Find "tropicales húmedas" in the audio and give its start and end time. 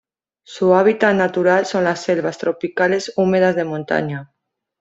2.39-3.55